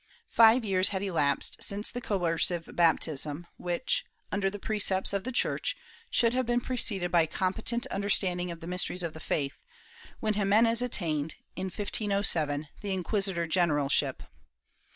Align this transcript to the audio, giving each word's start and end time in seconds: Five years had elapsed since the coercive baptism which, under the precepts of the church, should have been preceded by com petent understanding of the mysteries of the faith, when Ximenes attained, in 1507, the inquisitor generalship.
Five 0.31 0.65
years 0.65 0.89
had 0.89 1.03
elapsed 1.03 1.61
since 1.61 1.91
the 1.91 2.01
coercive 2.01 2.67
baptism 2.73 3.45
which, 3.57 4.03
under 4.31 4.49
the 4.49 4.57
precepts 4.57 5.13
of 5.13 5.25
the 5.25 5.31
church, 5.31 5.77
should 6.09 6.33
have 6.33 6.47
been 6.47 6.59
preceded 6.59 7.11
by 7.11 7.27
com 7.27 7.53
petent 7.53 7.85
understanding 7.91 8.49
of 8.49 8.61
the 8.61 8.65
mysteries 8.65 9.03
of 9.03 9.13
the 9.13 9.19
faith, 9.19 9.59
when 10.19 10.33
Ximenes 10.33 10.81
attained, 10.81 11.35
in 11.55 11.65
1507, 11.65 12.67
the 12.81 12.93
inquisitor 12.93 13.45
generalship. 13.45 14.23